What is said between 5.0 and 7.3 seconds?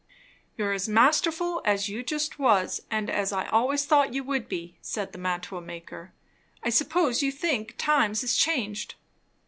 the mantua maker. "I suppose